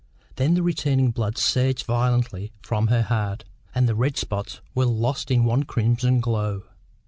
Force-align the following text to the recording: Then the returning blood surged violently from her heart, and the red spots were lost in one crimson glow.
Then 0.37 0.55
the 0.55 0.63
returning 0.63 1.11
blood 1.11 1.37
surged 1.37 1.85
violently 1.85 2.51
from 2.63 2.87
her 2.87 3.03
heart, 3.03 3.43
and 3.75 3.87
the 3.87 3.93
red 3.93 4.17
spots 4.17 4.59
were 4.73 4.87
lost 4.87 5.29
in 5.29 5.45
one 5.45 5.61
crimson 5.61 6.19
glow. 6.19 6.63